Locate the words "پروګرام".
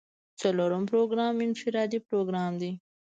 0.91-1.35, 2.07-2.51